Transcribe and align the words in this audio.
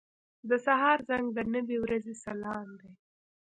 •د 0.49 0.51
سهار 0.65 0.99
زنګ 1.09 1.25
د 1.33 1.39
نوې 1.53 1.77
ورځې 1.83 2.13
سلام 2.25 2.67
دی. 2.79 2.91